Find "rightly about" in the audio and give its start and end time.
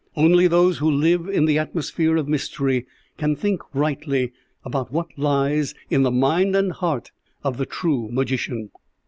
3.71-4.91